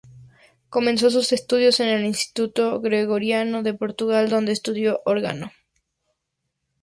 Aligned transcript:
Comenzó 0.71 1.11
sus 1.11 1.31
estudios 1.31 1.79
en 1.79 1.87
el 1.87 2.05
Instituto 2.07 2.79
Gregoriano 2.81 3.61
de 3.61 3.75
Portugal 3.75 4.29
donde 4.29 4.51
estudió 4.51 5.03
órgano. 5.05 5.51